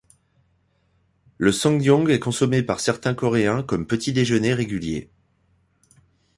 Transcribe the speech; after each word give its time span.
Le 1.37 1.51
sungnyung 1.51 2.09
est 2.09 2.17
consommé 2.19 2.63
par 2.63 2.79
certains 2.79 3.13
Coréens 3.13 3.61
comme 3.61 3.85
petit-déjeuner 3.85 4.51
régulier. 4.55 5.11